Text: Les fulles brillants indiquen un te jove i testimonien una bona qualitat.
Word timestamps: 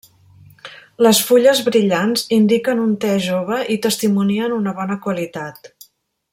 Les 1.07 1.19
fulles 1.27 1.61
brillants 1.67 2.25
indiquen 2.39 2.81
un 2.87 2.97
te 3.05 3.13
jove 3.27 3.61
i 3.77 3.79
testimonien 3.87 4.59
una 4.59 4.77
bona 4.81 4.99
qualitat. 5.07 5.75